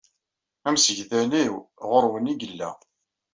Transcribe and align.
Amsegdal-inu 0.67 1.57
ɣer-wen 1.89 2.31
ay 2.31 2.37
yella. 2.39 2.69